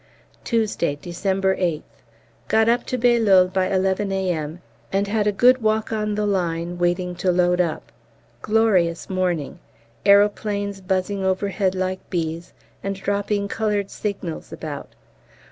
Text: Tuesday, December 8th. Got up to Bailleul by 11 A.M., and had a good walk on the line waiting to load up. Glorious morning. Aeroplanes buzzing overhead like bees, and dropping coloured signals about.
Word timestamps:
Tuesday, 0.43 0.95
December 0.99 1.55
8th. 1.57 1.83
Got 2.47 2.67
up 2.67 2.87
to 2.87 2.97
Bailleul 2.97 3.53
by 3.53 3.67
11 3.71 4.11
A.M., 4.11 4.59
and 4.91 5.07
had 5.07 5.27
a 5.27 5.31
good 5.31 5.61
walk 5.61 5.91
on 5.93 6.15
the 6.15 6.25
line 6.25 6.79
waiting 6.79 7.13
to 7.17 7.31
load 7.31 7.61
up. 7.61 7.91
Glorious 8.41 9.11
morning. 9.11 9.59
Aeroplanes 10.03 10.81
buzzing 10.81 11.23
overhead 11.23 11.75
like 11.75 12.09
bees, 12.09 12.51
and 12.81 12.95
dropping 12.95 13.47
coloured 13.47 13.91
signals 13.91 14.51
about. 14.51 14.95